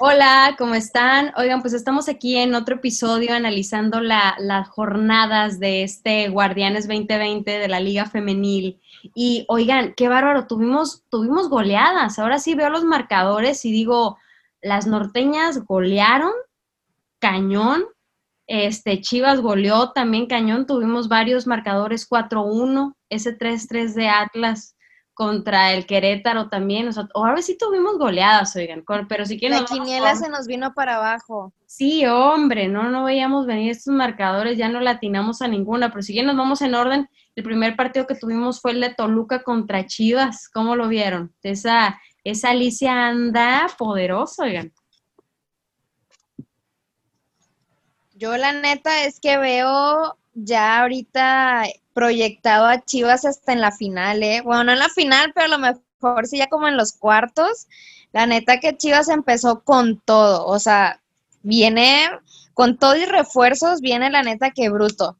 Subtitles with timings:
[0.00, 1.32] Hola, ¿cómo están?
[1.36, 7.68] Oigan, pues estamos aquí en otro episodio analizando las jornadas de este Guardianes 2020 de
[7.68, 8.80] la Liga Femenil.
[9.14, 12.18] Y oigan, qué bárbaro, tuvimos, tuvimos goleadas.
[12.18, 14.18] Ahora sí veo los marcadores y digo,
[14.60, 16.32] las norteñas golearon,
[17.20, 17.84] cañón.
[18.48, 24.74] Este, Chivas goleó también cañón, tuvimos varios marcadores 4-1, ese 3-3 de Atlas
[25.14, 26.88] contra el Querétaro también.
[26.88, 30.74] O sea, ahora sí tuvimos goleadas, oigan, pero sí que La quiniela se nos vino
[30.74, 31.52] para abajo.
[31.66, 36.20] Sí, hombre, no, no veíamos venir estos marcadores, ya no latinamos a ninguna, pero si
[36.22, 40.48] nos vamos en orden, el primer partido que tuvimos fue el de Toluca contra Chivas.
[40.48, 41.34] ¿Cómo lo vieron?
[41.42, 44.72] Esa, esa Alicia anda poderosa, oigan.
[48.14, 51.64] Yo la neta es que veo ya ahorita
[51.94, 54.42] proyectado a Chivas hasta en la final, ¿eh?
[54.44, 57.68] Bueno, no en la final, pero a lo mejor sí ya como en los cuartos.
[58.12, 61.00] La neta que Chivas empezó con todo, o sea,
[61.42, 62.10] viene
[62.52, 65.16] con todo y refuerzos, viene la neta que bruto.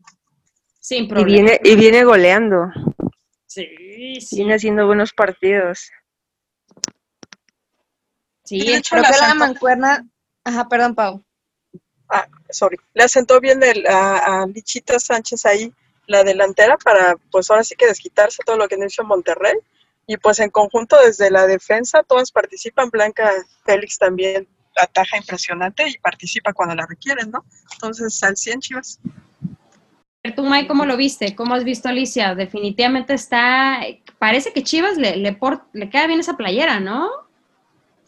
[0.81, 1.31] Sin problema.
[1.31, 2.67] Y viene, y viene goleando.
[3.47, 4.37] Sí, sí.
[4.37, 5.91] Viene haciendo buenos partidos.
[8.45, 10.07] Sí, creo que la mancuerna...
[10.45, 11.25] Ajá, perdón, Pau.
[12.11, 12.77] Ah, sorry.
[12.93, 15.73] Le asentó bien el, a, a Lichita Sánchez ahí
[16.07, 19.55] la delantera para, pues ahora sí que desquitarse todo lo que han hecho Monterrey.
[20.07, 22.91] Y pues en conjunto desde la defensa todas participan.
[22.91, 23.31] Blanca
[23.65, 27.45] Félix también ataja impresionante y participa cuando la requieren, ¿no?
[27.73, 29.01] Entonces, al 100 Chivas.
[30.35, 31.35] ¿Tú, May, cómo lo viste?
[31.37, 32.35] ¿Cómo has visto Alicia?
[32.35, 33.81] Definitivamente está,
[34.19, 35.39] parece que Chivas le, le,
[35.73, 37.09] le queda bien esa playera, ¿no?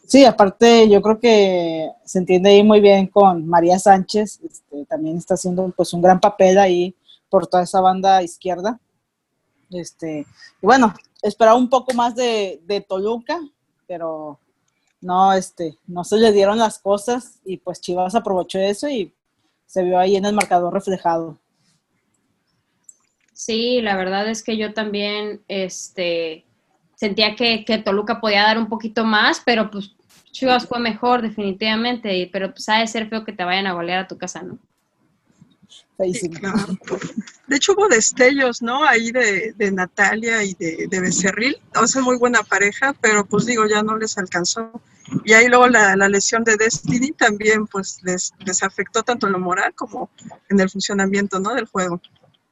[0.07, 5.17] Sí, aparte yo creo que se entiende ahí muy bien con María Sánchez, este, también
[5.17, 6.95] está haciendo pues un gran papel ahí
[7.29, 8.79] por toda esa banda izquierda.
[9.69, 10.25] Este,
[10.61, 13.39] y bueno, esperaba un poco más de, de, Toluca,
[13.85, 14.39] pero
[15.01, 19.13] no, este, no se le dieron las cosas y pues Chivas aprovechó eso y
[19.65, 21.37] se vio ahí en el marcador reflejado.
[23.33, 26.45] Sí, la verdad es que yo también este,
[26.95, 29.95] sentía que, que Toluca podía dar un poquito más, pero pues
[30.31, 33.99] Chivas fue mejor definitivamente, pero pues ha de ser feo que te vayan a golear
[33.99, 34.57] a tu casa, ¿no?
[35.97, 38.85] De hecho hubo destellos, ¿no?
[38.85, 41.57] Ahí de, de Natalia y de, de, Becerril.
[41.75, 44.71] O sea, muy buena pareja, pero pues digo, ya no les alcanzó.
[45.25, 49.33] Y ahí luego la, la lesión de Destiny también pues les, les, afectó tanto en
[49.33, 50.09] lo moral como
[50.49, 51.53] en el funcionamiento, ¿no?
[51.55, 52.01] Del juego.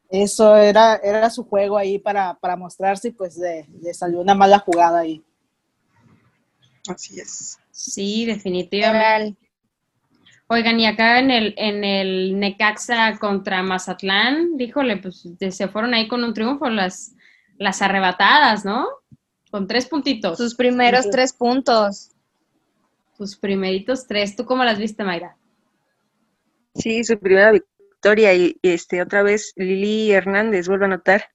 [0.10, 4.34] Eso era, era su juego ahí para, para mostrarse y pues le, le salió una
[4.34, 5.24] mala jugada ahí.
[6.88, 7.60] Así es.
[7.72, 9.45] Sí, definitivamente.
[10.48, 16.08] Oigan, y acá en el, en el Necaxa contra Mazatlán, díjole, pues se fueron ahí
[16.08, 17.16] con un triunfo las,
[17.58, 18.88] las arrebatadas, ¿no?
[19.50, 20.38] Con tres puntitos.
[20.38, 22.12] Sus primeros tres puntos.
[23.18, 24.36] Sus primeritos tres.
[24.36, 25.36] ¿Tú cómo las viste, Mayra?
[26.76, 31.30] Sí, su primera victoria y este otra vez Lili Hernández vuelve a anotar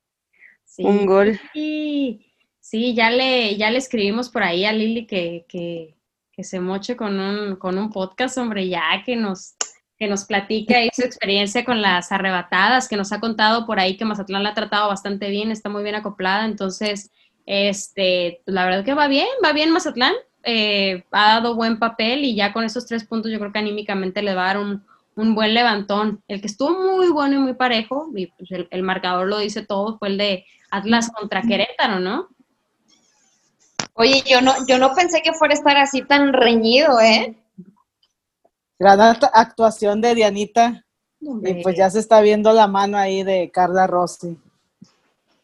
[0.65, 0.84] sí.
[0.84, 1.41] un gol.
[1.53, 5.97] Sí, sí, ya le, ya le escribimos por ahí a Lili que, que
[6.41, 9.56] que se moche con un, con un podcast, hombre, ya que nos,
[9.99, 13.99] que nos platique ahí su experiencia con las arrebatadas, que nos ha contado por ahí
[13.99, 17.11] que Mazatlán la ha tratado bastante bien, está muy bien acoplada, entonces,
[17.45, 20.15] este, la verdad que va bien, va bien Mazatlán,
[20.45, 24.22] eh, ha dado buen papel y ya con esos tres puntos yo creo que anímicamente
[24.22, 24.83] le va a dar un,
[25.17, 26.22] un buen levantón.
[26.27, 29.67] El que estuvo muy bueno y muy parejo, y pues el, el marcador lo dice
[29.67, 32.28] todo, fue el de Atlas contra Querétaro, ¿no?
[34.00, 37.37] Oye, yo no, yo no pensé que fuera a estar así tan reñido, ¿eh?
[38.78, 40.86] Gran actuación de Dianita.
[41.22, 41.51] Hombre.
[41.51, 44.39] Y pues ya se está viendo la mano ahí de Carla Rossi.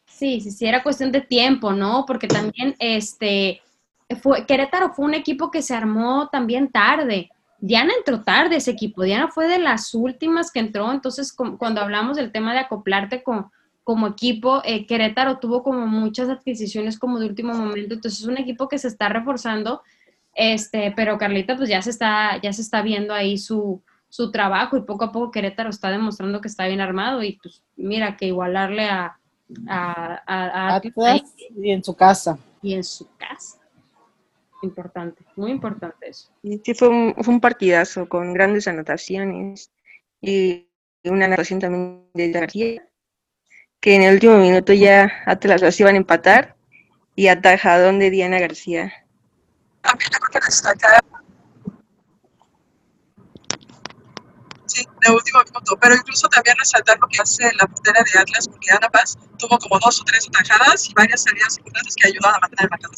[0.06, 2.06] Sí, sí, sí, era cuestión de tiempo, ¿no?
[2.06, 3.60] Porque también este
[4.22, 7.28] fue, Querétaro fue un equipo que se armó también tarde.
[7.58, 9.02] Diana entró tarde ese equipo.
[9.02, 10.90] Diana fue de las últimas que entró.
[10.90, 13.50] Entonces, cuando hablamos del tema de acoplarte con,
[13.86, 18.36] como equipo, eh, Querétaro tuvo como muchas adquisiciones como de último momento, entonces es un
[18.36, 19.80] equipo que se está reforzando,
[20.34, 24.76] este, pero Carlita pues ya se está, ya se está viendo ahí su, su trabajo
[24.76, 28.26] y poco a poco Querétaro está demostrando que está bien armado y pues mira que
[28.26, 29.20] igualarle a,
[29.68, 31.22] a, a, a Atlas
[31.56, 32.36] y en su casa.
[32.62, 33.60] Y en su casa.
[34.64, 36.28] importante, muy importante eso.
[36.42, 39.70] Sí, fue un, fue un partidazo con grandes anotaciones
[40.20, 40.66] y
[41.04, 42.82] una anotación también de García,
[43.86, 46.56] que en el último minuto ya Atlas las iban a empatar
[47.14, 48.92] y atajadón de Diana García.
[49.80, 51.04] También yo creo que destacar
[54.66, 58.48] Sí, de último minuto, pero incluso también resaltar lo que hace la portera de Atlas,
[58.48, 62.34] porque Ana Paz tuvo como dos o tres atajadas y varias salidas importantes que ayudaron
[62.34, 62.96] a mantener el marcador.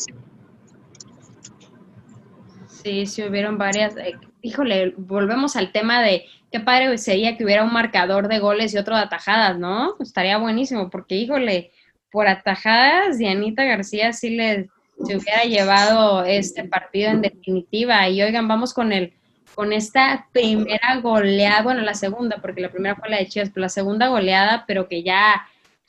[2.82, 3.94] Sí, sí hubieron varias.
[4.42, 8.78] Híjole, volvemos al tema de qué padre sería que hubiera un marcador de goles y
[8.78, 9.96] otro de atajadas, ¿no?
[10.00, 11.72] Estaría buenísimo, porque híjole,
[12.10, 14.68] por atajadas, Dianita García sí le
[15.04, 18.08] se hubiera llevado este partido en definitiva.
[18.08, 19.14] Y oigan, vamos con el
[19.54, 23.62] con esta primera goleada, bueno, la segunda, porque la primera fue la de Chivas, pero
[23.62, 25.48] la segunda goleada, pero que ya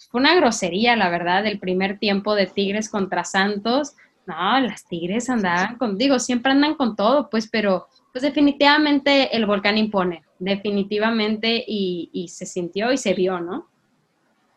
[0.10, 3.96] fue una grosería, la verdad, del primer tiempo de Tigres contra Santos.
[4.26, 9.46] No, las Tigres andaban con, digo, siempre andan con todo, pues, pero pues definitivamente el
[9.46, 13.68] volcán impone, definitivamente, y, y se sintió y se vio, ¿no?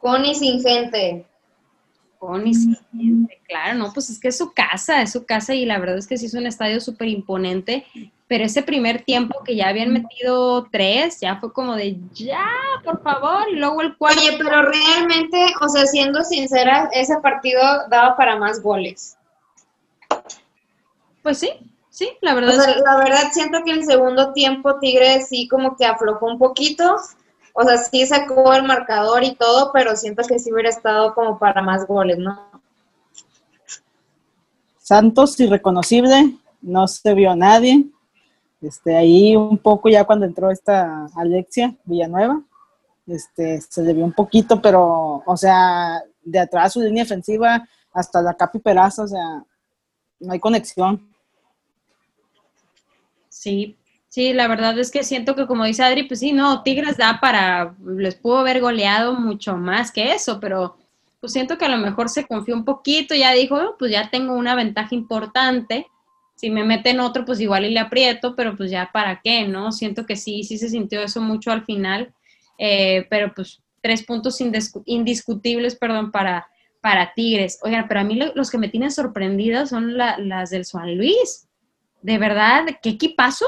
[0.00, 1.26] Con y sin gente.
[2.18, 5.54] Con y sin gente, claro, no, pues es que es su casa, es su casa
[5.54, 7.84] y la verdad es que sí es un estadio súper imponente,
[8.28, 12.46] pero ese primer tiempo que ya habían metido tres, ya fue como de, ya,
[12.84, 14.20] por favor, y luego el cuarto.
[14.20, 17.60] Oye, pero realmente, o sea, siendo sincera, ese partido
[17.90, 19.18] daba para más goles.
[21.22, 21.50] Pues sí,
[21.92, 24.78] sí, la O verdad es sea, que la verdad siento que en el segundo tiempo
[24.80, 26.96] Tigres sí como que aflojó un poquito.
[27.54, 31.38] O sea, sí sacó el marcador y todo, pero siento que sí hubiera estado como
[31.38, 32.50] para más goles, ¿no?
[34.78, 37.84] Santos irreconocible, no se vio a nadie.
[38.60, 42.40] Este, ahí un poco ya cuando entró esta Alexia Villanueva,
[43.06, 48.22] este, se le vio un poquito, pero, o sea, de atrás su línea defensiva hasta
[48.22, 49.44] la Capi Peraza, o sea,
[50.20, 51.11] no hay conexión.
[53.42, 53.76] Sí,
[54.08, 57.18] sí, la verdad es que siento que como dice Adri, pues sí, no, Tigres da
[57.20, 60.76] para, les pudo haber goleado mucho más que eso, pero
[61.20, 64.10] pues siento que a lo mejor se confió un poquito, ya dijo, "Oh, pues ya
[64.10, 65.86] tengo una ventaja importante,
[66.36, 69.72] si me meten otro, pues igual y le aprieto, pero pues ya para qué, ¿no?
[69.72, 72.12] Siento que sí, sí se sintió eso mucho al final,
[72.58, 76.46] eh, pero pues tres puntos indiscu- indiscutibles, perdón, para,
[76.80, 77.58] para Tigres.
[77.62, 80.96] Oigan, pero a mí lo- los que me tienen sorprendida son la- las del San
[80.96, 81.48] Luis.
[82.02, 83.46] De verdad, qué equipazo.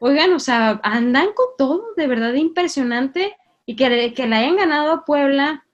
[0.00, 3.36] Oigan, o sea, andan con todo, de verdad impresionante.
[3.66, 5.66] Y que, que le hayan ganado a Puebla,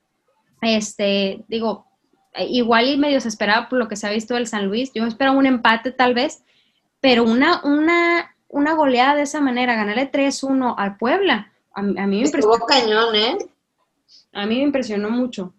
[0.61, 1.85] este, digo,
[2.37, 4.91] igual y medio se esperaba por lo que se ha visto del San Luis.
[4.93, 6.43] Yo esperaba un empate tal vez,
[6.99, 12.07] pero una, una, una goleada de esa manera, ganarle 3-1 al Puebla, a, mí- a
[12.07, 13.37] mí me impresionó, Estuvo cañón, ¿eh?
[14.33, 15.53] a mí me impresionó mucho.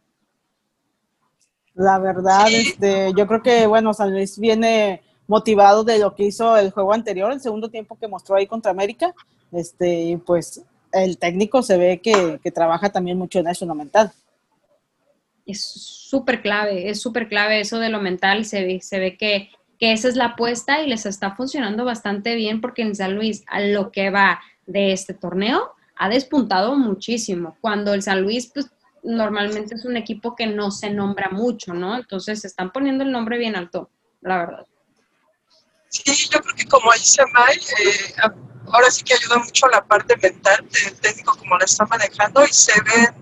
[1.74, 6.56] La verdad, este, yo creo que, bueno, San Luis viene motivado de lo que hizo
[6.56, 9.14] el juego anterior, el segundo tiempo que mostró ahí contra América.
[9.52, 10.62] Este, pues
[10.92, 14.12] el técnico se ve que, trabaja también mucho en eso, lo mental.
[15.44, 19.50] es súper clave, es súper clave eso de lo mental, se ve, se ve que,
[19.78, 23.44] que esa es la apuesta y les está funcionando bastante bien porque en San Luis,
[23.46, 27.56] a lo que va de este torneo, ha despuntado muchísimo.
[27.60, 28.70] Cuando el San Luis, pues
[29.02, 31.96] normalmente es un equipo que no se nombra mucho, ¿no?
[31.96, 33.90] Entonces se están poniendo el nombre bien alto,
[34.20, 34.66] la verdad.
[36.04, 38.14] Sí, yo creo que como dice May, eh,
[38.70, 42.52] ahora sí que ayuda mucho la parte mental del técnico como la está manejando y
[42.52, 43.12] se ve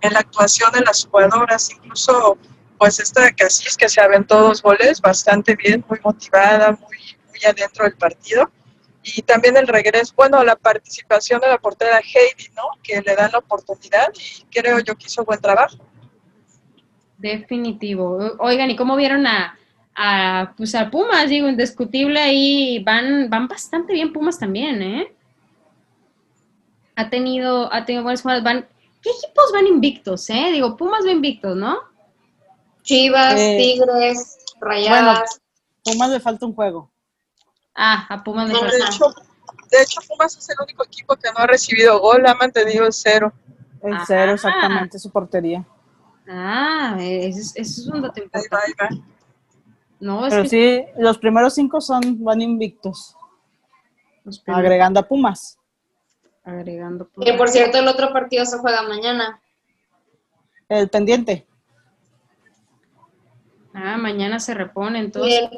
[0.00, 2.38] en la actuación de las jugadoras, incluso
[2.78, 3.48] pues esta de que
[3.88, 6.98] se aventó dos goles bastante bien, muy motivada, muy,
[7.28, 8.50] muy adentro del partido.
[9.02, 12.62] Y también el regreso, bueno, la participación de la portera Heidi, ¿no?
[12.82, 15.76] Que le dan la oportunidad y creo yo que hizo buen trabajo.
[17.18, 18.36] Definitivo.
[18.38, 19.58] Oigan, ¿y cómo vieron a,
[19.94, 21.28] a, pues a Pumas?
[21.28, 25.14] Digo, indiscutible ahí, van, van bastante bien Pumas también, ¿eh?
[26.96, 28.44] Ha tenido, ha tenido buenas jugadas.
[28.44, 28.68] Van,
[29.02, 30.50] ¿Qué equipos van invictos, eh?
[30.52, 31.78] Digo, Pumas va invictos, ¿no?
[32.82, 35.40] Chivas, Eh, Tigres, Rayadas.
[35.84, 36.90] Pumas le falta un juego.
[37.74, 38.76] Ah, a Pumas le No, falta.
[38.76, 39.06] De hecho,
[39.70, 42.92] de hecho, Pumas es el único equipo que no ha recibido gol, ha mantenido el
[42.92, 43.32] cero.
[43.86, 44.04] Ajá.
[44.06, 45.62] cero exactamente su portería.
[46.26, 48.56] Ah, ese es, ese es un dato Ahí va, importante.
[48.66, 49.13] ahí va.
[50.00, 53.16] No, es Pero que sí, los primeros cinco son, van invictos,
[54.46, 55.58] agregando a Pumas.
[56.44, 57.08] agregando.
[57.24, 59.40] Que por cierto, el otro partido se juega mañana.
[60.68, 61.46] El pendiente.
[63.72, 65.48] Ah, mañana se repone, entonces.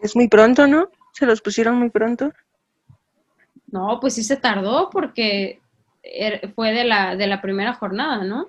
[0.00, 0.88] Es muy pronto, ¿no?
[1.12, 2.32] Se los pusieron muy pronto.
[3.70, 5.60] No, pues sí se tardó porque
[6.02, 8.48] er- fue de la, de la primera jornada, ¿no?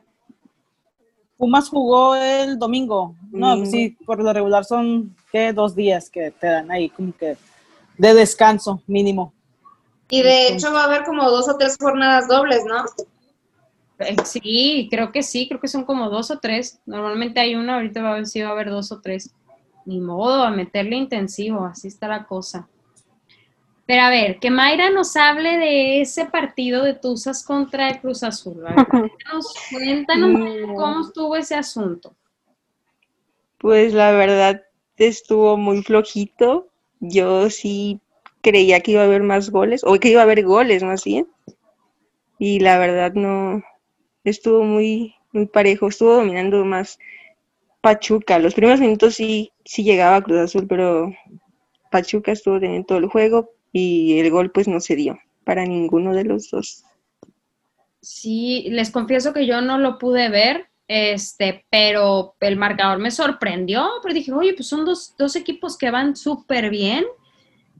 [1.40, 3.16] Pumas jugó el domingo.
[3.32, 3.72] No, Domingo.
[3.72, 5.54] sí, por lo regular son ¿qué?
[5.54, 7.38] dos días que te dan ahí como que
[7.98, 9.32] de descanso mínimo.
[10.10, 12.84] Y de hecho va a haber como dos o tres jornadas dobles, ¿no?
[14.00, 16.82] Eh, Sí, creo que sí, creo que son como dos o tres.
[16.86, 19.32] Normalmente hay una, ahorita va a ver si va a haber dos o tres.
[19.86, 22.68] Ni modo, a meterle intensivo, así está la cosa.
[23.90, 28.22] Pero a ver, que Mayra nos hable de ese partido de Tuzas contra el Cruz
[28.22, 28.64] Azul.
[28.68, 28.86] A ver,
[29.72, 32.14] cuéntanos, cómo estuvo ese asunto.
[33.58, 34.62] Pues la verdad
[34.98, 36.68] estuvo muy flojito.
[37.00, 38.00] Yo sí
[38.42, 41.28] creía que iba a haber más goles, o que iba a haber goles más bien.
[42.38, 43.64] Y la verdad no,
[44.24, 47.00] estuvo muy, muy parejo, estuvo dominando más
[47.82, 48.38] Pachuca.
[48.38, 51.12] Los primeros minutos sí, sí llegaba Cruz Azul, pero
[51.90, 56.14] Pachuca estuvo teniendo todo el juego y el gol pues no se dio para ninguno
[56.14, 56.84] de los dos.
[58.02, 63.88] Sí, les confieso que yo no lo pude ver, este, pero el marcador me sorprendió,
[64.02, 67.06] pero dije, oye, pues son dos, dos equipos que van súper bien,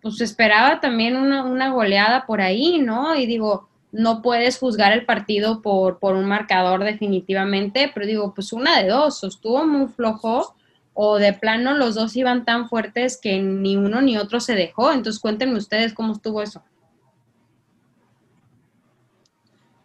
[0.02, 3.16] pues esperaba también una, una goleada por ahí, ¿no?
[3.16, 8.54] Y digo, no puedes juzgar el partido por, por un marcador definitivamente, pero digo, pues
[8.54, 10.56] una de dos, estuvo muy flojo
[10.94, 14.92] o de plano los dos iban tan fuertes que ni uno ni otro se dejó,
[14.92, 16.64] entonces cuéntenme ustedes cómo estuvo eso.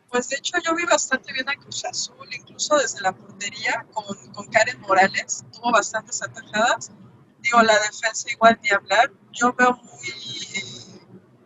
[0.09, 4.05] Pues de hecho yo vi bastante bien a Cruz Azul, incluso desde la portería con,
[4.33, 6.93] con Karen Morales, tuvo bastantes atajadas.
[7.41, 9.13] Digo, la defensa igual ni hablar.
[9.33, 11.01] Yo veo muy, eh,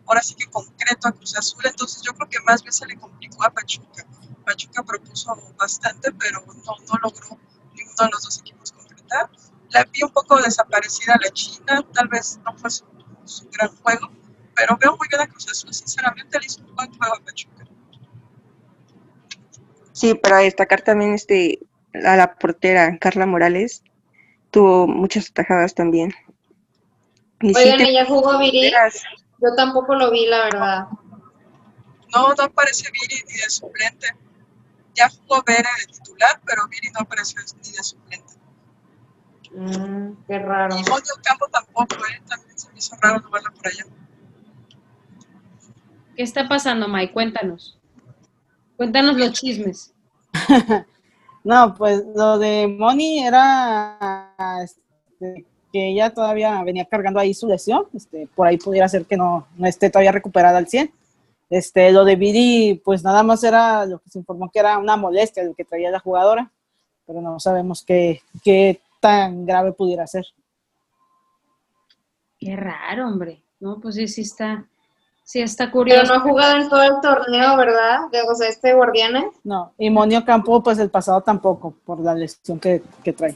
[0.05, 2.95] ahora sí que concreto a Cruz Azul, entonces yo creo que más bien se le
[2.95, 4.05] complicó a Pachuca.
[4.45, 7.39] Pachuca propuso bastante, pero no, no logró
[7.73, 8.73] ninguno de los dos equipos.
[9.71, 12.85] La vi un poco desaparecida la China, tal vez no fue su,
[13.25, 14.09] su gran juego,
[14.55, 17.65] pero veo muy bien a Cruz Azul, sinceramente le hizo un buen juego a Pachuca.
[19.93, 21.59] Sí, para destacar también este
[21.93, 23.83] a la portera Carla Morales,
[24.51, 26.13] tuvo muchas atajadas también.
[27.41, 28.71] Sí Oigan, te- ¿y ya jugó Viri?
[29.41, 30.87] Yo tampoco lo vi, la verdad.
[32.13, 34.07] No, no aparece Viri ni de suplente.
[34.95, 38.28] Ya jugó Vera de titular, pero Viri no apareció ni de suplente.
[39.51, 40.75] Mm, qué raro.
[40.75, 42.21] Y Mondo Campo tampoco, ¿eh?
[42.27, 43.85] También se me hizo raro no verla por allá.
[46.15, 47.13] ¿Qué está pasando, Mike?
[47.13, 47.77] Cuéntanos.
[48.77, 49.93] Cuéntanos los chismes.
[51.43, 57.85] No, pues lo de Moni era este, que ella todavía venía cargando ahí su lesión,
[57.93, 60.91] este, por ahí pudiera ser que no, no esté todavía recuperada al 100.
[61.49, 64.97] Este, lo de Viri, pues nada más era lo que se informó que era una
[64.97, 66.51] molestia lo que traía la jugadora,
[67.07, 70.25] pero no sabemos qué, qué tan grave pudiera ser.
[72.39, 73.43] Qué raro, hombre.
[73.59, 74.65] No, pues sí, sí está,
[75.23, 76.13] sí está Pero curioso.
[76.13, 78.09] no ha jugado en todo el torneo, ¿verdad?
[78.11, 79.25] De, o sea, este Guardianes.
[79.43, 83.35] No, y Moni Ocampo, pues el pasado tampoco, por la lesión que, que trae.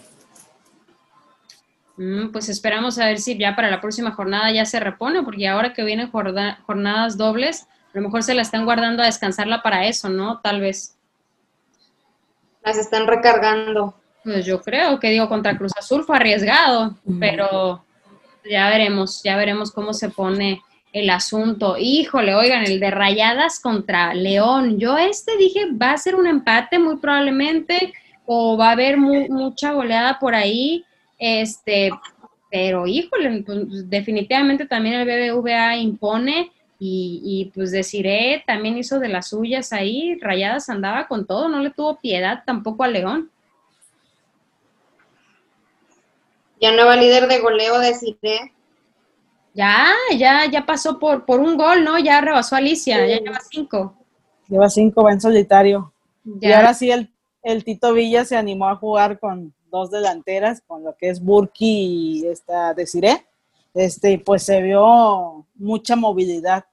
[1.97, 5.47] Mm, pues esperamos a ver si ya para la próxima jornada ya se repone, porque
[5.47, 9.61] ahora que vienen jorda- jornadas dobles, a lo mejor se la están guardando a descansarla
[9.61, 10.39] para eso, ¿no?
[10.39, 10.97] Tal vez.
[12.63, 13.93] Las están recargando.
[14.23, 17.83] Pues yo creo que digo contra Cruz Azul fue arriesgado, pero
[18.49, 20.61] ya veremos, ya veremos cómo se pone
[20.93, 21.75] el asunto.
[21.77, 24.79] Híjole, oigan, el de Rayadas contra León.
[24.79, 27.93] Yo este dije va a ser un empate muy probablemente
[28.25, 30.85] o va a haber mu- mucha goleada por ahí.
[31.17, 31.91] Este,
[32.51, 39.09] pero híjole, pues, definitivamente también el BBVA impone y, y pues deciré, también hizo de
[39.09, 40.17] las suyas ahí.
[40.21, 43.29] Rayadas andaba con todo, no le tuvo piedad tampoco a León.
[46.63, 48.53] Ya nueva líder de goleo de Cire.
[49.53, 51.99] Ya, ya, ya pasó por, por un gol, ¿no?
[51.99, 53.93] Ya rebasó a Alicia, ya lleva cinco.
[54.47, 55.93] Lleva cinco, va en solitario.
[56.25, 60.61] Y Ya, ahora sí el, el Tito Villa se animó a jugar con dos delanteras,
[60.65, 63.25] con lo que es Burki y esta Desiree.
[63.73, 66.63] Este, y pues se vio mucha movilidad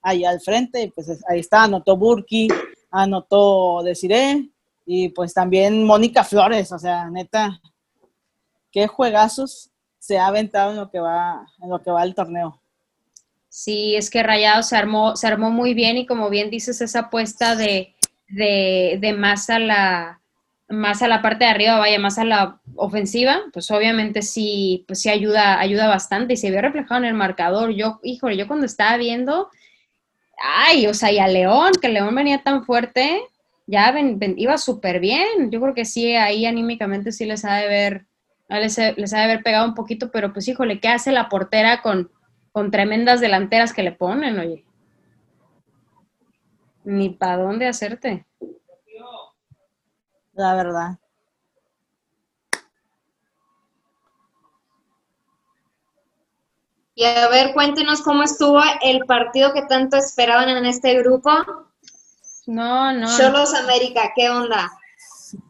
[0.00, 2.46] ahí al frente, y pues es- ahí está, anotó Burki,
[2.92, 4.48] anotó Desiree,
[4.86, 7.60] y pues también Mónica Flores, o sea, neta,
[8.72, 12.60] qué juegazos se ha aventado en lo que va, en lo que va el torneo.
[13.48, 17.00] sí, es que Rayado se armó, se armó muy bien y como bien dices, esa
[17.00, 17.94] apuesta de,
[18.28, 20.20] de, de más a la
[20.70, 25.00] más a la parte de arriba, vaya, más a la ofensiva, pues obviamente sí, pues
[25.02, 27.70] sí ayuda, ayuda bastante y se vio reflejado en el marcador.
[27.72, 29.48] Yo, híjole, yo cuando estaba viendo,
[30.38, 33.20] ay, o sea, y a León, que León venía tan fuerte,
[33.66, 33.92] ya
[34.36, 35.50] iba súper bien.
[35.50, 38.06] Yo creo que sí, ahí anímicamente sí les ha de ver,
[38.50, 41.28] Ah, les, les, ha de haber pegado un poquito, pero pues híjole, ¿qué hace la
[41.28, 42.10] portera con,
[42.50, 44.64] con tremendas delanteras que le ponen, oye?
[46.82, 48.26] Ni para dónde hacerte.
[50.32, 50.98] La verdad.
[56.96, 61.30] Y a ver, cuéntenos cómo estuvo el partido que tanto esperaban en este grupo.
[62.46, 63.16] No, no.
[63.16, 64.70] Cholos América, ¿qué onda?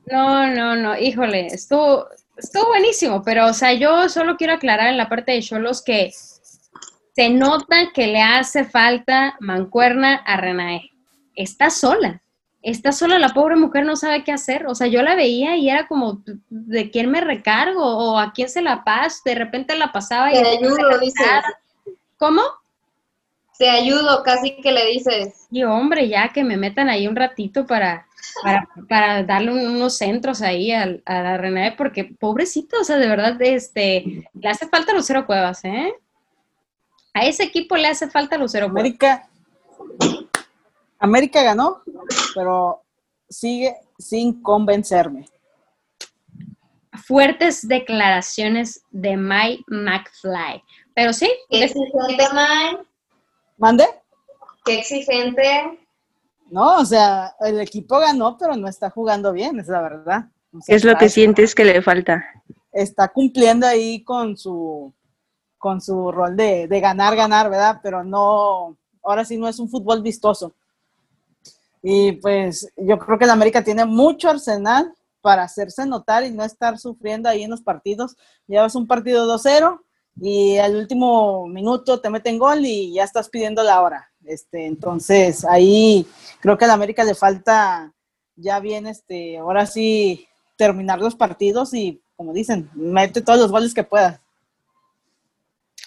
[0.07, 2.07] No, no, no, híjole, estuvo,
[2.43, 6.13] estuvo buenísimo, pero o sea, yo solo quiero aclarar en la parte de Cholos que
[7.15, 10.91] se nota que le hace falta mancuerna a Renae.
[11.35, 12.23] Está sola,
[12.63, 14.67] está sola, la pobre mujer no sabe qué hacer.
[14.67, 17.83] O sea, yo la veía y era como, ¿de quién me recargo?
[17.83, 19.21] ¿O a quién se la paso?
[19.25, 20.41] De repente la pasaba y...
[20.41, 21.27] Te ayudo, dices.
[22.17, 22.43] ¿Cómo?
[23.59, 25.47] Te ayudo, casi que le dices.
[25.51, 28.07] Y hombre, ya que me metan ahí un ratito para,
[28.43, 32.97] para, para darle un- unos centros ahí al- a, la Renae, porque pobrecito, o sea,
[32.97, 35.93] de verdad, este, le hace falta Lucero Cuevas, ¿eh?
[37.15, 38.81] A ese equipo le hace falta Lucero Cuevas.
[38.81, 39.29] América,
[40.99, 41.83] América ganó,
[42.35, 42.83] pero
[43.29, 45.27] sigue sin convencerme.
[47.07, 50.63] Fuertes declaraciones de Mike McFly.
[50.95, 52.83] Pero sí, Qué exigente, Mike.
[53.59, 53.85] ¿Mande?
[54.65, 55.79] Qué exigente.
[56.51, 60.25] No, o sea, el equipo ganó, pero no está jugando bien, es la verdad.
[60.53, 62.25] O sea, Es lo está- que sientes que le falta.
[62.73, 64.93] está cumpliendo ahí con su
[65.59, 67.81] con su rol de, de ganar, ganar, ¿verdad?
[67.83, 70.55] Pero no, ahora sí no es un fútbol vistoso.
[71.83, 76.45] Y pues yo creo que el América tiene mucho arsenal para hacerse notar y no
[76.45, 78.17] estar sufriendo ahí en los partidos.
[78.47, 79.83] Llevas un partido 2-0
[80.21, 84.10] y al último minuto te meten gol y ya estás pidiendo la hora.
[84.31, 86.07] Este, entonces ahí
[86.41, 87.93] creo que al América le falta
[88.37, 93.75] ya bien, este, ahora sí terminar los partidos y como dicen, mete todos los goles
[93.75, 94.21] que puedas.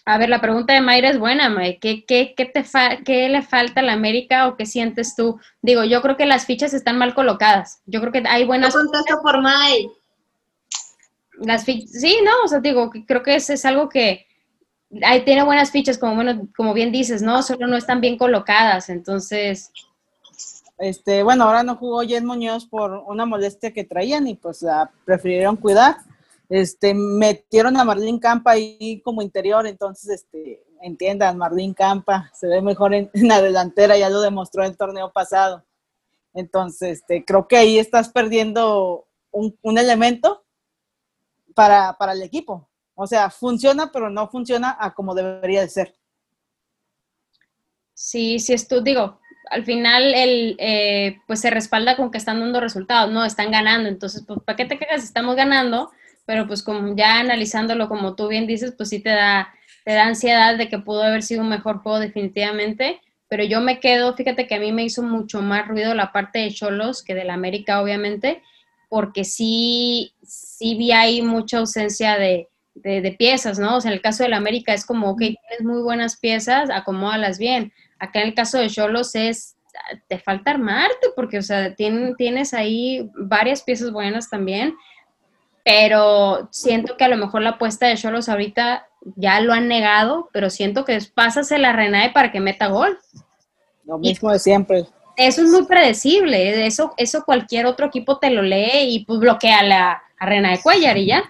[0.05, 1.79] A ver, la pregunta de Mayra es buena, May.
[1.79, 5.39] ¿Qué, qué, qué te fa- qué le falta a la América o qué sientes tú?
[5.61, 7.81] Digo, yo creo que las fichas están mal colocadas.
[7.85, 8.73] Yo creo que hay No buenas...
[8.73, 9.89] contesto por Mike.
[11.37, 14.25] Las fichas, sí, no, o sea, digo, que creo que es, es algo que
[15.01, 17.41] ahí tiene buenas fichas, como bueno, como bien dices, ¿no?
[17.41, 19.71] Solo no están bien colocadas, entonces,
[20.77, 24.91] Este, bueno, ahora no jugó Jen Muñoz por una molestia que traían y pues la
[25.05, 25.97] prefirieron cuidar.
[26.49, 32.61] Este, metieron a Marlene Campa ahí como interior, entonces, este, entiendan, Marlene Campa se ve
[32.61, 35.63] mejor en, en la delantera, ya lo demostró el torneo pasado.
[36.33, 40.43] Entonces, este, creo que ahí estás perdiendo un, un elemento
[41.55, 42.67] para, para el equipo.
[42.95, 45.95] O sea, funciona, pero no funciona a como debería de ser.
[47.93, 52.39] sí, sí es tú, digo, al final el, eh, pues se respalda con que están
[52.39, 53.25] dando resultados, ¿no?
[53.25, 55.03] Están ganando, entonces, pues, ¿para qué te quejas?
[55.03, 55.91] Estamos ganando,
[56.25, 59.53] pero pues como ya analizándolo como tú bien dices, pues sí te da,
[59.85, 63.79] te da ansiedad de que pudo haber sido un mejor juego definitivamente, pero yo me
[63.79, 67.15] quedo, fíjate que a mí me hizo mucho más ruido la parte de Cholos que
[67.15, 68.41] de la América, obviamente,
[68.89, 73.77] porque sí, sí vi ahí mucha ausencia de, de, de piezas, ¿no?
[73.77, 76.69] O sea, en el caso de la América es como, ok, tienes muy buenas piezas,
[76.69, 77.71] acomódalas bien.
[77.99, 79.55] Acá en el caso de Cholos es,
[80.07, 84.75] te falta armarte, porque, o sea, tien- tienes ahí varias piezas buenas también,
[85.63, 90.29] pero siento que a lo mejor la apuesta de Cholos ahorita ya lo han negado,
[90.33, 92.97] pero siento que es pásasela a Renae para que meta gol.
[93.85, 94.85] Lo mismo de siempre.
[95.15, 99.61] Eso es muy predecible, eso, eso cualquier otro equipo te lo lee y pues bloquea
[99.63, 101.23] la, a Renae Cuellar y ya.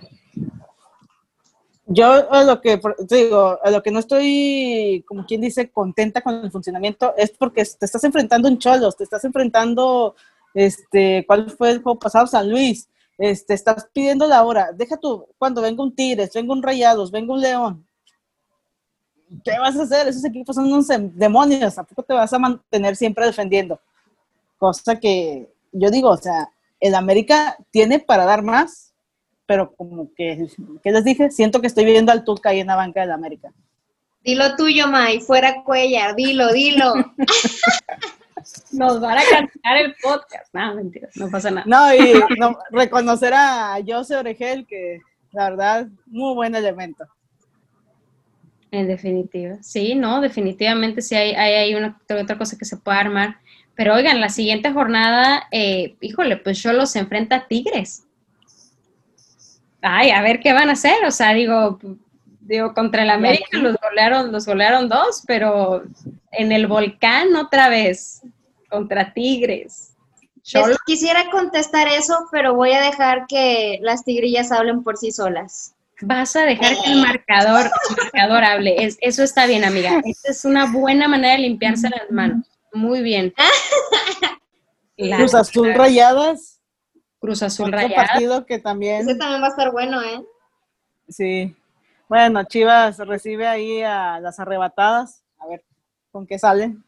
[1.86, 6.36] Yo a lo que digo, a lo que no estoy, como quien dice, contenta con
[6.36, 10.16] el funcionamiento es porque te estás enfrentando en Cholos, te estás enfrentando,
[10.54, 12.26] este, ¿cuál fue el juego pasado?
[12.26, 16.64] San Luis, este, estás pidiendo la hora, deja tú, cuando venga un Tigres, venga un
[16.64, 17.86] Rayados, venga un León,
[19.44, 20.08] ¿qué vas a hacer?
[20.08, 23.80] Esos equipos son unos em- demonios, ¿a poco te vas a mantener siempre defendiendo?
[24.60, 28.93] Cosa que yo digo, o sea, el América tiene para dar más,
[29.54, 30.48] pero como que,
[30.82, 31.30] ¿qué les dije?
[31.30, 33.54] Siento que estoy viendo al Tuca ahí en la banca del América.
[34.24, 35.24] Dilo tuyo, Mike.
[35.24, 36.16] Fuera Cuellar.
[36.16, 36.92] Dilo, dilo.
[38.72, 40.52] Nos van a cancelar el podcast.
[40.56, 41.66] No, mentira, no pasa nada.
[41.68, 45.02] No, y no, reconocer a Jose Oregel, que
[45.34, 47.06] la verdad, muy buen elemento.
[48.72, 49.58] En definitiva.
[49.62, 53.38] Sí, no, definitivamente sí hay, hay, hay una otra cosa que se puede armar.
[53.76, 58.08] Pero oigan, la siguiente jornada, eh, híjole, pues Cholos se enfrenta a Tigres.
[59.84, 61.04] Ay, a ver qué van a hacer.
[61.06, 61.78] O sea, digo,
[62.40, 65.84] digo, contra el América los golearon, los golearon dos, pero
[66.32, 68.22] en el volcán otra vez,
[68.70, 69.90] contra Tigres.
[70.42, 75.74] Cholos, quisiera contestar eso, pero voy a dejar que las tigrillas hablen por sí solas.
[76.02, 78.84] vas a dejar que el marcador, el marcador hable.
[78.84, 80.02] Es- eso está bien, amiga.
[80.04, 82.46] Esa es una buena manera de limpiarse las manos.
[82.74, 83.34] Muy bien.
[85.18, 86.53] Cruz Azul Rayadas,
[87.24, 87.96] Cruz Azul otro Rayada.
[87.96, 90.22] partido que también, Ese también va a estar bueno, ¿eh?
[91.08, 91.56] sí,
[92.10, 95.24] Bueno, Chivas recibe ahí a las arrebatadas.
[95.40, 95.64] A ver
[96.12, 96.84] con qué salen.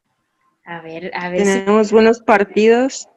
[0.66, 3.08] A ver, a ver si, Tenemos buenos partidos.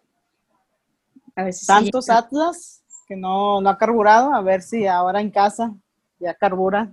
[1.34, 4.32] a ver si Santos Atlas, que no, no ha carburado.
[4.32, 5.74] A ver si ahora en casa
[6.20, 6.92] ya carbura.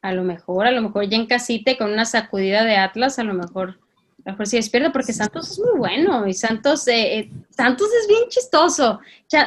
[0.00, 3.24] a lo mejor, a lo mejor ya en casita con una sacudida de Atlas, a
[3.24, 7.18] lo mejor, a lo mejor sí despierta, porque Santos es muy bueno y Santos, eh,
[7.18, 9.00] eh, Santos es bien chistoso.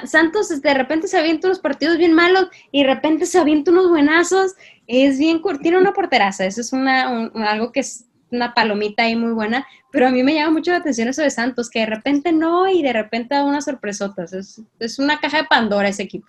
[0.05, 3.89] Santos de repente se avienta unos partidos bien malos y de repente se avienta unos
[3.89, 4.53] buenazos.
[4.87, 9.15] Es bien, tiene una porteraza, eso es una, un- algo que es una palomita ahí
[9.15, 11.85] muy buena, pero a mí me llama mucho la atención eso de Santos, que de
[11.85, 14.31] repente no y de repente da unas sorpresotas.
[14.33, 16.27] Es, es una caja de Pandora ese equipo.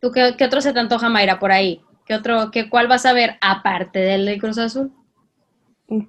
[0.00, 1.82] ¿Tú qué, qué otro se te antoja, Mayra, por ahí?
[2.04, 4.92] ¿Qué otro, qué, cuál vas a ver aparte del de Cruz Azul?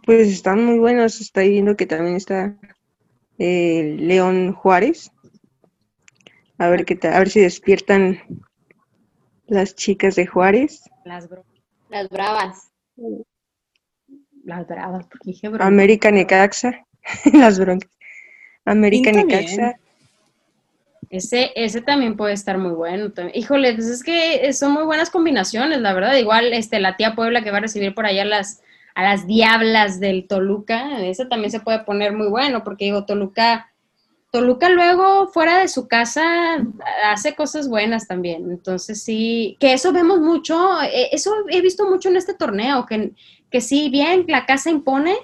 [0.05, 1.21] Pues están muy buenos.
[1.21, 2.55] Estoy viendo que también está
[3.37, 5.11] eh, León Juárez.
[6.57, 8.19] A ver qué tal, a ver si despiertan
[9.47, 10.81] las chicas de Juárez.
[11.05, 11.45] Las, bro-
[11.89, 12.71] Las bravas.
[14.43, 15.63] las bravas, porque dije bro.
[15.63, 16.85] América Necaxa.
[17.33, 17.89] las broncas.
[18.65, 19.79] América Necaxa.
[21.09, 23.11] Ese, ese también puede estar muy bueno.
[23.33, 26.15] Híjole, pues es que son muy buenas combinaciones, la verdad.
[26.17, 28.61] Igual este, la tía Puebla que va a recibir por allá las,
[28.99, 33.71] a las diablas del Toluca, ese también se puede poner muy bueno, porque digo, Toluca,
[34.29, 36.21] Toluca luego fuera de su casa
[37.05, 38.51] hace cosas buenas también.
[38.51, 43.13] Entonces sí, que eso vemos mucho, eh, eso he visto mucho en este torneo, que,
[43.49, 45.15] que sí, bien, la casa impone,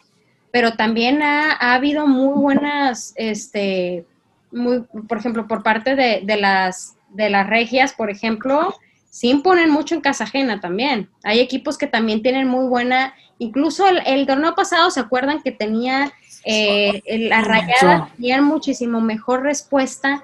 [0.52, 4.06] pero también ha, ha habido muy buenas, este,
[4.54, 8.74] muy, por ejemplo, por parte de, de las, de las regias, por ejemplo,
[9.16, 11.10] sí imponen mucho en casa ajena también.
[11.24, 15.54] Hay equipos que también tienen muy buena, incluso el, el torneo pasado, ¿se acuerdan que
[15.54, 16.12] tenía
[16.44, 20.22] eh, el- las rayadas tenían muchísimo mejor respuesta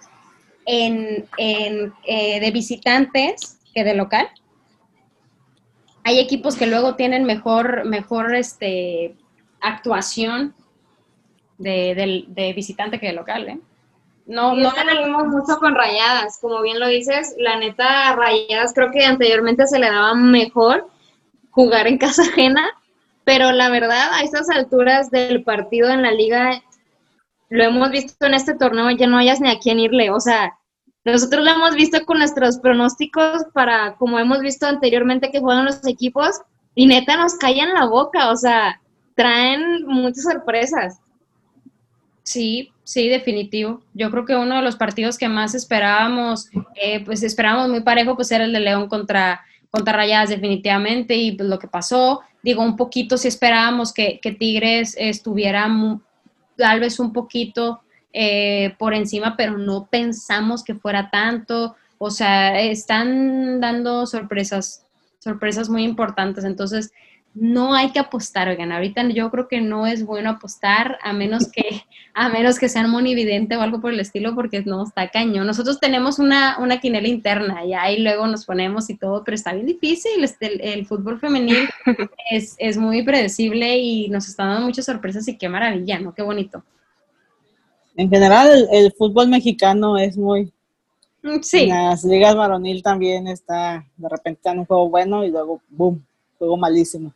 [0.66, 4.28] en, en, eh, de visitantes que de local?
[6.04, 9.16] Hay equipos que luego tienen mejor, mejor este,
[9.62, 10.54] actuación
[11.58, 13.60] de, del- de visitante que de local, ¿eh?
[14.26, 14.72] No, no,
[15.04, 19.80] vimos mucho con rayadas, como bien lo dices, la neta, rayadas creo que anteriormente se
[19.80, 20.88] le daba mejor
[21.50, 22.70] jugar en casa ajena,
[23.24, 26.62] pero la verdad, a estas alturas del partido en la liga,
[27.50, 30.58] lo hemos visto en este torneo, ya no hayas ni a quién irle, o sea,
[31.04, 35.86] nosotros lo hemos visto con nuestros pronósticos para, como hemos visto anteriormente que juegan los
[35.88, 36.42] equipos,
[36.76, 38.80] y neta nos callan la boca, o sea,
[39.16, 41.00] traen muchas sorpresas.
[42.24, 43.82] Sí, sí, definitivo.
[43.94, 48.18] Yo creo que uno de los partidos que más esperábamos, eh, pues esperábamos muy parejo,
[48.18, 52.62] pues era el de León contra, contra Rayadas definitivamente y pues lo que pasó, digo,
[52.62, 55.70] un poquito si esperábamos que, que Tigres estuviera
[56.58, 57.80] tal vez un poquito
[58.12, 61.78] eh, por encima, pero no pensamos que fuera tanto.
[61.98, 64.86] O sea, están dando sorpresas,
[65.20, 66.44] sorpresas muy importantes.
[66.44, 66.92] Entonces,
[67.34, 71.50] no hay que apostar, oigan, ahorita yo creo que no es bueno apostar a menos
[71.50, 75.48] que, a menos que sean monividente o algo por el estilo, porque no, está cañón.
[75.48, 79.54] Nosotros tenemos una, una quinela interna y ahí luego nos ponemos y todo, pero está
[79.54, 81.70] bien difícil, este, el, el fútbol femenil
[82.32, 86.13] es, es muy predecible y nos está dando muchas sorpresas y qué maravilla, ¿no?
[86.13, 86.63] Qué bonito.
[87.96, 90.52] En general, el, el fútbol mexicano es muy.
[91.24, 95.30] Mm, Sí, En las ligas varonil también está, de repente en un juego bueno y
[95.30, 96.04] luego, boom,
[96.38, 97.13] juego malísimo.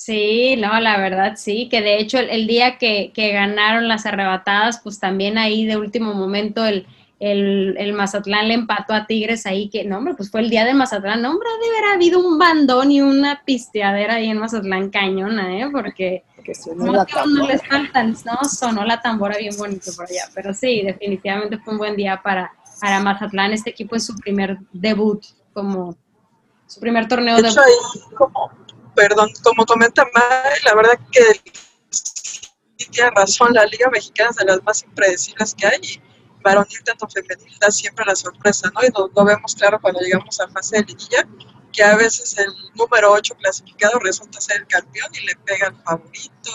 [0.00, 4.06] Sí, no, la verdad sí, que de hecho el, el día que, que ganaron las
[4.06, 6.86] arrebatadas, pues también ahí de último momento el,
[7.18, 10.64] el, el Mazatlán le empató a Tigres ahí, que no, hombre, pues fue el día
[10.64, 14.38] del Mazatlán, no, hombre, ha de haber habido un bandón y una pisteadera ahí en
[14.38, 15.68] Mazatlán cañona, ¿eh?
[15.70, 16.24] Porque
[16.74, 21.58] no, no les faltan, no, sonó la tambora bien bonito por allá, pero sí, definitivamente
[21.58, 25.94] fue un buen día para, para Mazatlán, este equipo es su primer debut como
[26.66, 28.50] su primer torneo De de hecho, ahí, como,
[29.00, 31.40] perdón, como comenta May, la verdad que
[31.88, 36.02] sí tiene razón, la Liga Mexicana es de las más impredecibles que hay y
[36.42, 38.82] varonil tanto femenil da siempre la sorpresa, ¿no?
[38.86, 41.26] Y lo, lo vemos claro cuando llegamos a fase de liguilla,
[41.72, 45.82] que a veces el número 8 clasificado resulta ser el campeón y le pega al
[45.82, 46.50] favorito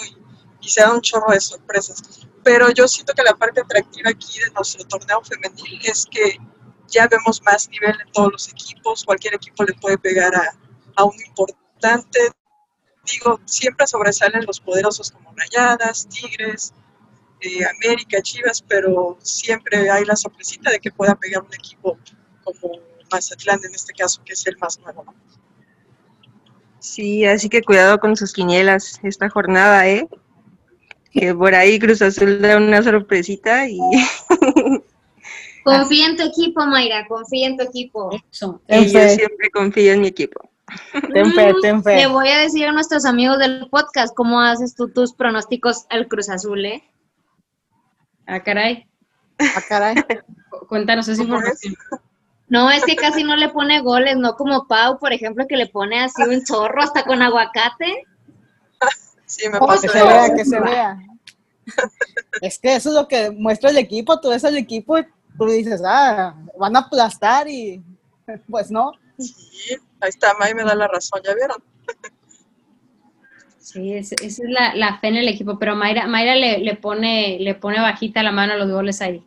[0.61, 2.01] y, se da un chorro de sorpresas.
[2.43, 6.39] Pero yo siento que la parte atractiva aquí de nuestro torneo femenil es que
[6.87, 10.57] ya vemos más nivel en todos los equipos, cualquier equipo le puede pegar a,
[10.95, 11.64] a un importante.
[13.11, 16.73] Digo, siempre sobresalen los poderosos como Rayadas, Tigres,
[17.41, 21.99] eh, América, Chivas, pero siempre hay la sorpresita de que pueda pegar un equipo
[22.43, 22.73] como
[23.11, 25.03] Mazatlán en este caso, que es el más nuevo.
[25.03, 25.13] ¿no?
[26.79, 30.07] Sí, así que cuidado con sus quinielas esta jornada, ¿eh?
[31.11, 33.79] Que por ahí Cruz Azul da una sorpresita y,
[35.65, 38.11] Confía en tu equipo, Mayra, confía en tu equipo.
[38.31, 38.61] Eso.
[38.67, 40.47] Y yo siempre confío en mi equipo.
[41.13, 41.95] ten fe, ten fe.
[41.97, 46.07] Le voy a decir a nuestros amigos del podcast cómo haces tú tus pronósticos al
[46.07, 46.83] Cruz Azul, ¿eh?
[48.27, 48.87] Ah, caray.
[49.39, 49.95] Ah, caray.
[50.49, 51.75] Cu- Cuéntanos esa información.
[52.47, 55.67] No, es que casi no le pone goles, no como Pau, por ejemplo, que le
[55.67, 58.03] pone así un chorro hasta con aguacate.
[59.27, 59.87] Sí, me Que pasó.
[59.87, 60.97] se vea, que se vea.
[62.41, 65.45] Es que eso es lo que muestra el equipo, tú ves al equipo y tú
[65.47, 67.81] dices, ah, van a aplastar y
[68.47, 68.91] pues no.
[69.17, 71.57] Sí, ahí está, May me da la razón, ¿ya vieron?
[73.59, 76.75] Sí, es- esa es la, la fe en el equipo, pero Mayra, Mayra le, le
[76.75, 79.23] pone, le pone bajita la mano a los goles ahí.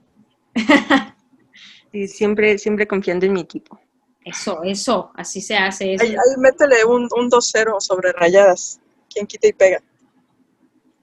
[1.90, 3.80] Sí, siempre, siempre confiando en mi equipo.
[4.24, 5.94] Eso, eso, así se hace.
[5.94, 6.04] Eso.
[6.04, 8.78] Ahí, ahí métele un, un 2-0 sobre rayadas.
[9.12, 9.82] ¿Quién quita y pega?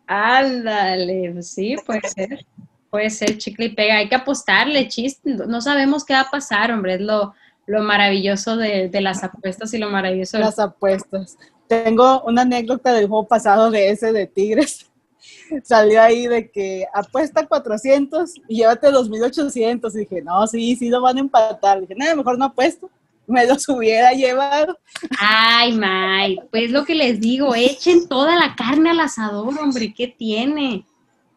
[0.08, 2.46] Ándale, pues sí, puede ser.
[2.92, 3.98] Puede ser chicle y pega.
[3.98, 5.30] Hay que apostarle, chiste.
[5.48, 6.96] No sabemos qué va a pasar, hombre.
[6.96, 7.34] Es lo,
[7.68, 11.38] lo maravilloso de, de las apuestas y lo maravilloso del Las apuestas.
[11.68, 14.92] Tengo una anécdota del juego pasado de ese de Tigres.
[15.64, 19.96] Salió ahí de que apuesta 400 y llévate 2800.
[19.96, 21.82] Y dije, no, sí, sí lo van a empatar.
[21.82, 22.90] dije, nada, mejor no apuesto.
[23.28, 24.78] Me los hubiera llevado.
[25.20, 30.08] Ay, May, pues lo que les digo, echen toda la carne al asador, hombre, ¿qué
[30.08, 30.86] tiene?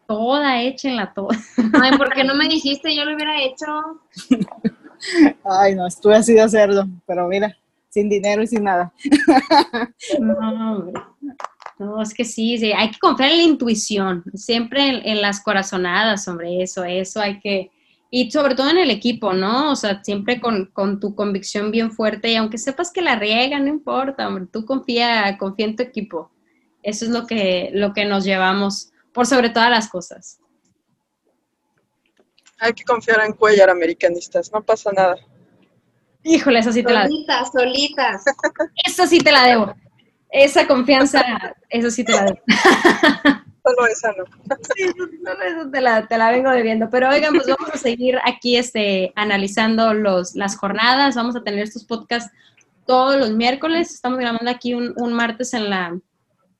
[0.07, 1.35] Toda, échenla toda.
[1.81, 2.95] Ay, ¿por qué no me dijiste?
[2.95, 3.65] Yo lo hubiera hecho.
[5.43, 6.85] Ay, no, estuve así de hacerlo.
[7.05, 7.55] Pero mira,
[7.89, 8.93] sin dinero y sin nada.
[10.19, 11.01] No, hombre.
[11.79, 16.27] No, es que sí, sí, hay que confiar en la intuición, siempre en, las corazonadas,
[16.27, 17.71] hombre, eso, eso hay que,
[18.11, 19.71] y sobre todo en el equipo, ¿no?
[19.71, 23.59] O sea, siempre con, con tu convicción bien fuerte y aunque sepas que la riega,
[23.59, 26.29] no importa, hombre, tú confía, confía en tu equipo.
[26.83, 30.41] Eso es lo que, lo que nos llevamos por sobre todas las cosas.
[32.59, 35.15] Hay que confiar en Cuellar, americanistas, no pasa nada.
[36.23, 38.23] Híjole, esa sí te la Solitas, solitas.
[38.85, 39.73] esa sí te la debo.
[40.29, 41.23] Esa confianza,
[41.69, 42.39] eso sí te la debo.
[43.63, 44.25] Solo esa no.
[44.73, 46.89] Sí, eso, solo eso te la, te la vengo debiendo.
[46.89, 51.15] Pero oigan, pues vamos a seguir aquí este, analizando los, las jornadas.
[51.15, 52.31] Vamos a tener estos podcasts
[52.85, 53.93] todos los miércoles.
[53.93, 55.99] Estamos grabando aquí un, un martes en la,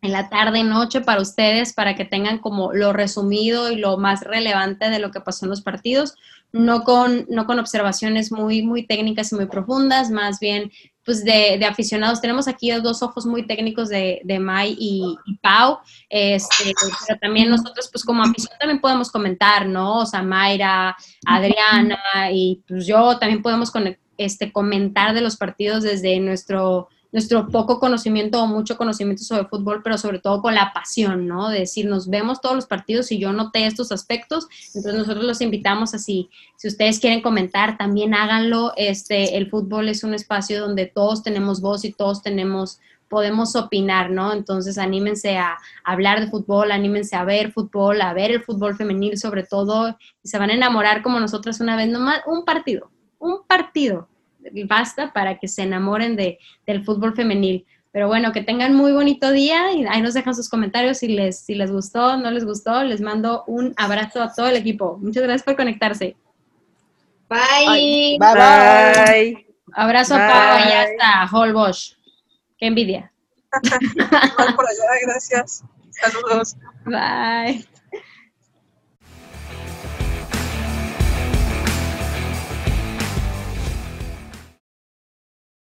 [0.01, 4.21] en la tarde, noche para ustedes, para que tengan como lo resumido y lo más
[4.21, 6.15] relevante de lo que pasó en los partidos.
[6.51, 10.71] No con, no con observaciones muy, muy técnicas y muy profundas, más bien
[11.05, 12.21] pues de, de aficionados.
[12.21, 16.71] Tenemos aquí dos ojos muy técnicos de, de Mai y, Pau, este,
[17.07, 19.99] pero también nosotros pues como afición también podemos comentar, ¿no?
[19.99, 25.83] O sea, Mayra, Adriana y pues yo también podemos con- este, comentar de los partidos
[25.83, 30.73] desde nuestro, nuestro poco conocimiento o mucho conocimiento sobre fútbol, pero sobre todo con la
[30.73, 31.49] pasión, ¿no?
[31.49, 35.41] De decir, nos vemos todos los partidos y yo noté estos aspectos, entonces nosotros los
[35.41, 40.85] invitamos así, si ustedes quieren comentar, también háganlo, este, el fútbol es un espacio donde
[40.85, 44.31] todos tenemos voz y todos tenemos podemos opinar, ¿no?
[44.31, 49.17] Entonces anímense a, hablar de fútbol, anímense a ver fútbol, a ver el fútbol femenil
[49.17, 53.43] sobre todo, y se van a enamorar como nosotras una vez, nomás un partido, un
[53.45, 54.07] partido,
[54.65, 57.65] basta para que se enamoren de, del fútbol femenil.
[57.91, 61.39] Pero bueno, que tengan muy bonito día y ahí nos dejan sus comentarios si les,
[61.39, 62.83] si les gustó, no les gustó.
[62.83, 64.97] Les mando un abrazo a todo el equipo.
[65.01, 66.15] Muchas gracias por conectarse.
[67.29, 68.17] Bye.
[68.19, 69.05] Bye, bye.
[69.05, 69.47] Bye.
[69.73, 70.27] Abrazo a Bye.
[70.29, 71.93] Pau y hasta Holbosch.
[72.57, 73.11] Qué envidia.
[73.63, 75.63] Igual por allá, gracias.
[75.91, 76.55] Saludos.
[76.85, 77.65] Bye.